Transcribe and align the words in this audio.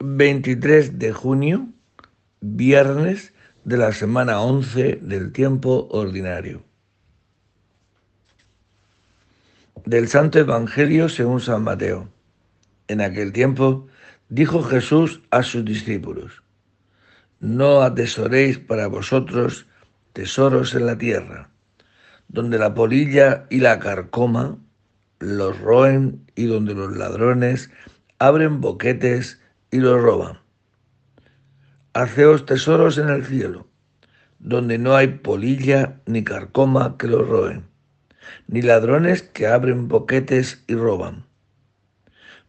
23 0.00 0.98
de 1.00 1.12
junio, 1.12 1.68
viernes 2.40 3.34
de 3.64 3.76
la 3.76 3.92
semana 3.92 4.40
11 4.40 5.00
del 5.02 5.32
tiempo 5.32 5.88
ordinario. 5.90 6.62
Del 9.84 10.06
Santo 10.06 10.38
Evangelio 10.38 11.08
según 11.08 11.40
San 11.40 11.64
Mateo. 11.64 12.08
En 12.86 13.00
aquel 13.00 13.32
tiempo 13.32 13.88
dijo 14.28 14.62
Jesús 14.62 15.20
a 15.30 15.42
sus 15.42 15.64
discípulos, 15.64 16.44
No 17.40 17.82
atesoréis 17.82 18.58
para 18.58 18.86
vosotros 18.86 19.66
tesoros 20.12 20.76
en 20.76 20.86
la 20.86 20.96
tierra, 20.96 21.50
donde 22.28 22.58
la 22.58 22.72
polilla 22.72 23.46
y 23.50 23.58
la 23.58 23.80
carcoma 23.80 24.58
los 25.18 25.58
roen 25.58 26.24
y 26.36 26.46
donde 26.46 26.74
los 26.74 26.96
ladrones 26.96 27.70
abren 28.20 28.60
boquetes 28.60 29.40
y 29.70 29.78
los 29.78 30.00
roban. 30.00 30.38
Haceos 31.92 32.46
tesoros 32.46 32.98
en 32.98 33.08
el 33.08 33.24
cielo, 33.24 33.66
donde 34.38 34.78
no 34.78 34.94
hay 34.94 35.08
polilla 35.08 36.00
ni 36.06 36.24
carcoma 36.24 36.96
que 36.98 37.08
los 37.08 37.26
roen, 37.26 37.68
ni 38.46 38.62
ladrones 38.62 39.22
que 39.22 39.46
abren 39.46 39.88
boquetes 39.88 40.64
y 40.66 40.74
roban. 40.74 41.26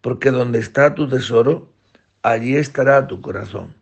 Porque 0.01 0.31
donde 0.31 0.59
está 0.59 0.95
tu 0.95 1.09
tesoro, 1.09 1.73
allí 2.21 2.55
estará 2.55 3.07
tu 3.07 3.21
corazón. 3.21 3.75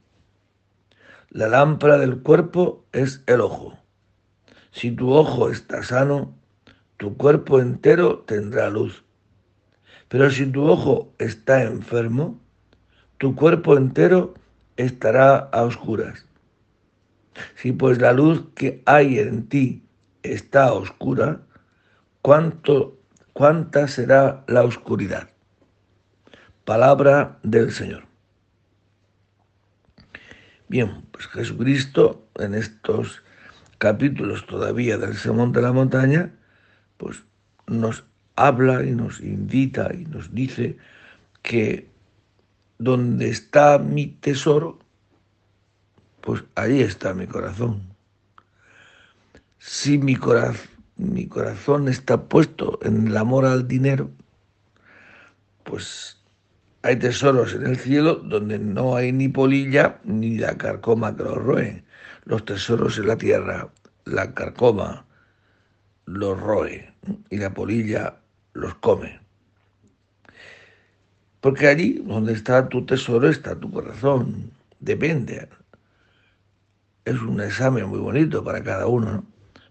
La 1.29 1.47
lámpara 1.47 1.97
del 1.97 2.21
cuerpo 2.21 2.85
es 2.93 3.23
el 3.27 3.41
ojo. 3.41 3.77
Si 4.71 4.91
tu 4.91 5.11
ojo 5.11 5.49
está 5.49 5.83
sano, 5.83 6.35
tu 6.97 7.17
cuerpo 7.17 7.59
entero 7.59 8.19
tendrá 8.19 8.69
luz. 8.69 9.03
Pero 10.07 10.31
si 10.31 10.45
tu 10.45 10.67
ojo 10.67 11.13
está 11.19 11.63
enfermo, 11.63 12.39
tu 13.17 13.35
cuerpo 13.35 13.77
entero 13.77 14.35
estará 14.75 15.37
a 15.37 15.63
oscuras. 15.63 16.25
Si 17.55 17.71
pues 17.71 17.99
la 17.99 18.13
luz 18.13 18.45
que 18.55 18.81
hay 18.85 19.19
en 19.19 19.47
ti 19.47 19.83
está 20.23 20.73
oscura, 20.73 21.41
¿cuánto, 22.21 22.99
¿cuánta 23.33 23.87
será 23.87 24.43
la 24.47 24.63
oscuridad? 24.63 25.29
Palabra 26.65 27.39
del 27.43 27.71
Señor. 27.71 28.05
Bien, 30.67 31.05
pues 31.11 31.27
Jesucristo 31.27 32.27
en 32.35 32.53
estos 32.53 33.23
capítulos 33.77 34.45
todavía 34.45 34.97
del 34.97 35.15
Sermón 35.15 35.51
de 35.51 35.61
la 35.61 35.71
Montaña 35.71 36.33
pues 36.97 37.23
nos 37.67 38.05
habla 38.35 38.83
y 38.83 38.91
nos 38.91 39.19
invita 39.21 39.91
y 39.93 40.05
nos 40.05 40.33
dice 40.33 40.77
que 41.41 41.87
donde 42.77 43.29
está 43.29 43.77
mi 43.79 44.07
tesoro, 44.07 44.79
pues 46.21 46.43
ahí 46.55 46.81
está 46.81 47.13
mi 47.13 47.27
corazón. 47.27 47.81
Si 49.59 49.97
mi, 49.97 50.17
mi 50.97 51.27
corazón 51.27 51.87
está 51.87 52.23
puesto 52.23 52.79
en 52.83 53.07
el 53.07 53.17
amor 53.17 53.45
al 53.45 53.67
dinero, 53.67 54.09
pues 55.63 56.17
hay 56.83 56.97
tesoros 56.97 57.53
en 57.53 57.65
el 57.65 57.77
cielo 57.77 58.15
donde 58.15 58.59
no 58.59 58.95
hay 58.95 59.11
ni 59.11 59.27
polilla 59.27 59.99
ni 60.03 60.37
la 60.37 60.57
carcoma 60.57 61.15
que 61.15 61.23
los 61.23 61.37
roe. 61.37 61.83
Los 62.23 62.45
tesoros 62.45 62.97
en 62.97 63.07
la 63.07 63.17
tierra, 63.17 63.69
la 64.05 64.33
carcoma, 64.33 65.05
los 66.05 66.39
roe 66.39 66.93
y 67.29 67.37
la 67.37 67.53
polilla 67.53 68.17
los 68.53 68.75
come. 68.75 69.26
Porque 71.47 71.69
allí 71.69 71.93
donde 72.03 72.33
está 72.33 72.67
tu 72.67 72.85
tesoro 72.85 73.29
está 73.29 73.57
tu 73.57 73.71
corazón. 73.71 74.51
Depende. 74.81 75.47
Es 77.05 77.21
un 77.21 77.39
examen 77.39 77.85
muy 77.87 77.99
bonito 77.99 78.43
para 78.43 78.61
cada 78.61 78.85
uno, 78.85 79.13
¿no? 79.13 79.25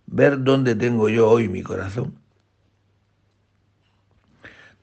Ver 0.06 0.42
dónde 0.42 0.74
tengo 0.74 1.10
yo 1.10 1.28
hoy 1.28 1.50
mi 1.50 1.62
corazón. 1.62 2.18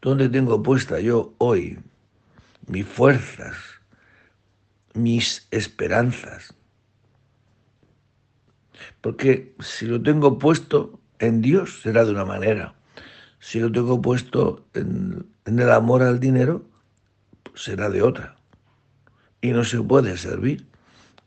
¿Dónde 0.04 0.30
tengo 0.30 0.62
puesta 0.62 1.00
yo 1.00 1.34
hoy 1.40 1.80
mis 2.68 2.86
fuerzas, 2.86 3.58
mis 4.94 5.48
esperanzas? 5.50 6.54
Porque 9.02 9.56
si 9.62 9.88
lo 9.88 10.00
tengo 10.00 10.38
puesto 10.38 11.00
en 11.18 11.42
Dios 11.42 11.82
será 11.82 12.06
de 12.06 12.12
una 12.12 12.26
manera. 12.26 12.76
Si 13.40 13.60
lo 13.60 13.72
tengo 13.72 14.00
puesto 14.00 14.68
en, 14.76 15.26
el 15.48 15.72
amor 15.72 16.04
al 16.04 16.20
dinero, 16.20 16.72
será 17.56 17.90
de 17.90 18.02
otra. 18.02 18.36
Y 19.42 19.52
no 19.52 19.64
se 19.64 19.82
puede 19.82 20.18
servir 20.18 20.66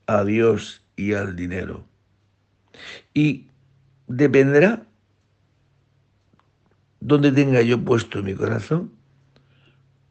a 0.06 0.24
Dios 0.24 0.82
y 0.96 1.14
al 1.14 1.36
dinero. 1.36 1.84
Y 3.14 3.48
dependerá 4.06 4.86
donde 7.00 7.32
tenga 7.32 7.62
yo 7.62 7.84
puesto 7.84 8.22
mi 8.22 8.34
corazón 8.34 8.92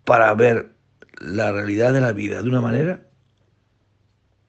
para 0.03 0.33
ver 0.33 0.75
la 1.19 1.51
realidad 1.51 1.93
de 1.93 2.01
la 2.01 2.13
vida 2.13 2.41
de 2.41 2.49
una 2.49 2.61
manera 2.61 3.05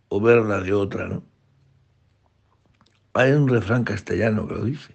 o 0.08 0.20
verla 0.20 0.60
de 0.60 0.72
otra, 0.72 1.08
¿no? 1.08 1.24
Hay 3.14 3.32
un 3.32 3.48
refrán 3.48 3.84
castellano 3.84 4.46
que 4.46 4.54
lo 4.54 4.64
dice. 4.64 4.94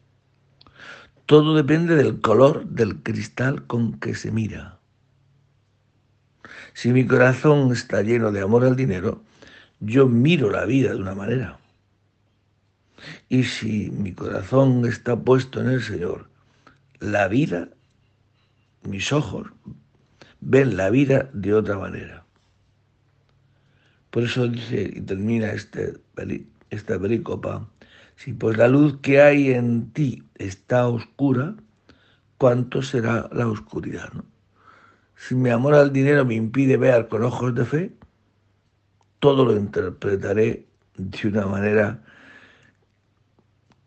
Todo 1.25 1.55
depende 1.55 1.95
del 1.95 2.21
color 2.21 2.65
del 2.65 3.01
cristal 3.01 3.65
con 3.65 3.99
que 3.99 4.13
se 4.13 4.31
mira. 4.31 4.80
Si 6.73 6.93
mi 6.93 7.05
corazón 7.05 7.71
está 7.71 8.01
lleno 8.01 8.31
de 8.31 8.41
amor 8.41 8.65
al 8.65 8.75
dinero, 8.75 9.23
yo 9.79 10.07
miro 10.07 10.49
la 10.49 10.65
vida 10.65 10.91
de 10.91 11.01
una 11.01 11.15
manera. 11.15 11.59
Y 13.29 13.43
si 13.43 13.89
mi 13.91 14.13
corazón 14.13 14.85
está 14.85 15.19
puesto 15.19 15.61
en 15.61 15.69
el 15.69 15.81
Señor, 15.81 16.29
la 16.99 17.27
vida, 17.27 17.69
mis 18.83 19.11
ojos, 19.11 19.47
ven 20.39 20.77
la 20.77 20.89
vida 20.89 21.29
de 21.33 21.53
otra 21.53 21.77
manera. 21.77 22.25
Por 24.11 24.23
eso 24.23 24.47
dice 24.47 24.91
y 24.95 25.01
termina 25.01 25.51
este, 25.51 25.93
esta 26.69 26.99
pericopa, 26.99 27.67
si 28.15 28.33
pues 28.33 28.57
la 28.57 28.67
luz 28.67 28.99
que 29.01 29.21
hay 29.21 29.51
en 29.51 29.91
ti 29.91 30.23
está 30.35 30.87
oscura, 30.87 31.55
¿cuánto 32.37 32.81
será 32.81 33.29
la 33.31 33.47
oscuridad? 33.47 34.11
Si 35.21 35.35
mi 35.35 35.51
amor 35.51 35.75
al 35.75 35.93
dinero 35.93 36.25
me 36.25 36.33
impide 36.33 36.77
ver 36.77 37.07
con 37.07 37.23
ojos 37.23 37.53
de 37.53 37.63
fe, 37.63 37.95
todo 39.19 39.45
lo 39.45 39.55
interpretaré 39.55 40.67
de 40.97 41.27
una 41.27 41.45
manera 41.45 42.03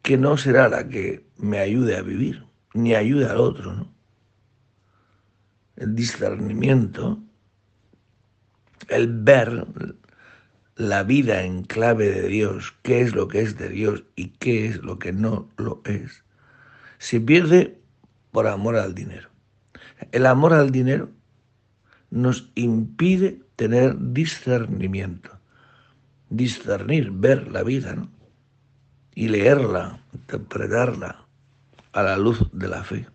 que 0.02 0.16
no 0.16 0.36
será 0.36 0.68
la 0.68 0.88
que 0.88 1.26
me 1.36 1.58
ayude 1.58 1.96
a 1.96 2.02
vivir, 2.02 2.46
ni 2.72 2.94
ayude 2.94 3.26
al 3.26 3.38
otro. 3.38 3.88
El 5.74 5.96
discernimiento, 5.96 7.18
el 8.86 9.08
ver 9.08 9.66
la 10.76 11.02
vida 11.02 11.42
en 11.42 11.64
clave 11.64 12.10
de 12.10 12.28
Dios, 12.28 12.76
qué 12.82 13.00
es 13.00 13.12
lo 13.12 13.26
que 13.26 13.40
es 13.40 13.58
de 13.58 13.70
Dios 13.70 14.04
y 14.14 14.28
qué 14.28 14.68
es 14.68 14.76
lo 14.84 15.00
que 15.00 15.12
no 15.12 15.50
lo 15.56 15.82
es, 15.84 16.24
se 16.98 17.20
pierde 17.20 17.80
por 18.30 18.46
amor 18.46 18.76
al 18.76 18.94
dinero. 18.94 19.30
El 20.12 20.26
amor 20.26 20.52
al 20.52 20.70
dinero 20.70 21.10
nos 22.14 22.48
impide 22.54 23.40
tener 23.56 23.96
discernimiento, 23.98 25.30
discernir, 26.30 27.10
ver 27.10 27.50
la 27.50 27.64
vida, 27.64 27.92
¿no? 27.94 28.08
Y 29.16 29.26
leerla, 29.26 30.00
interpretarla 30.12 31.26
a 31.92 32.02
la 32.04 32.16
luz 32.16 32.38
de 32.52 32.68
la 32.68 32.84
fe. 32.84 33.08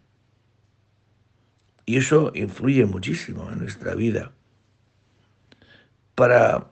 Y 1.86 1.96
eso 1.96 2.34
influye 2.36 2.86
muchísimo 2.86 3.50
en 3.50 3.60
nuestra 3.60 3.96
vida. 3.96 4.34
Para 6.16 6.70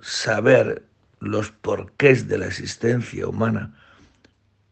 saber 0.00 0.86
los 1.20 1.50
porqués 1.50 2.28
de 2.28 2.38
la 2.38 2.46
existencia 2.46 3.28
humana, 3.28 3.78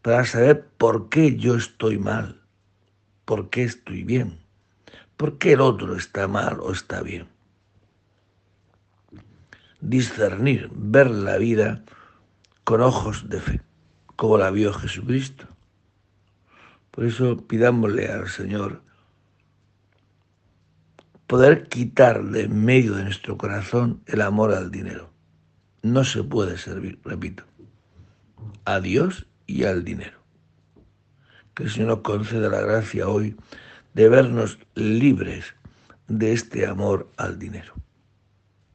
para 0.01 0.25
saber 0.25 0.67
por 0.79 1.11
qué 1.11 1.37
yo 1.37 1.57
estoy 1.57 1.99
mal, 1.99 2.41
por 3.27 3.51
qué 3.51 3.65
estoy 3.65 4.03
bien, 4.03 4.46
por 5.17 5.39
qué 5.39 5.53
el 5.53 5.61
otro 5.61 5.97
está 5.97 6.29
mal 6.29 6.61
o 6.61 6.73
está 6.73 7.03
bien. 7.03 7.29
Discernir, 9.81 10.71
ver 10.73 11.11
la 11.11 11.37
vida 11.39 11.83
con 12.65 12.81
ojos 12.81 13.29
de 13.29 13.41
fe, 13.41 13.61
como 14.17 14.39
la 14.39 14.51
vio 14.51 14.73
Jesucristo. 14.73 15.47
Por 16.91 17.05
eso 17.05 17.37
pidámosle 17.37 18.09
al 18.09 18.29
Señor 18.29 18.83
poder 21.27 21.69
quitar 21.69 22.25
de 22.25 22.43
en 22.43 22.65
medio 22.65 22.95
de 22.95 23.05
nuestro 23.05 23.37
corazón 23.37 24.03
el 24.07 24.23
amor 24.23 24.55
al 24.55 24.71
dinero 24.71 25.17
no 25.87 26.05
se 26.05 26.23
puede 26.23 26.59
servir, 26.59 26.99
repito, 27.05 27.45
a 28.65 28.81
Dios 28.81 29.27
y 29.47 29.65
al 29.65 29.85
dinero. 29.85 30.19
Que 31.55 31.65
el 31.65 31.71
Señor 31.71 31.89
nos 31.89 32.01
conceda 32.01 32.49
la 32.49 32.61
gracia 32.61 33.09
hoy 33.09 33.37
de 33.97 34.11
vernos 34.11 34.59
libres 34.75 35.55
de 36.07 36.35
este 36.35 36.67
amor 36.67 37.09
al 37.17 37.39
dinero. 37.39 37.73